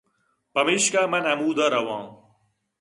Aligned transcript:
پمیشا 0.53 1.01
من 1.11 1.23
ہمود 1.31 1.57
ءَ 1.65 1.73
رواں 1.73 2.05